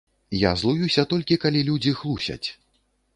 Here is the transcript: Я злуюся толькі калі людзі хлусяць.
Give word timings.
Я 0.43 0.51
злуюся 0.61 1.03
толькі 1.11 1.37
калі 1.43 1.61
людзі 1.69 1.93
хлусяць. 1.99 2.47